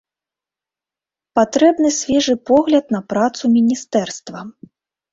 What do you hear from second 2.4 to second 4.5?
погляд на працу міністэрства.